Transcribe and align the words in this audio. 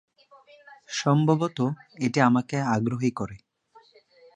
সম্ভবত 0.93 1.57
এটি 1.99 2.19
আমাকে 2.21 2.57
আগ্রহী 2.75 3.11
করে। 3.11 3.35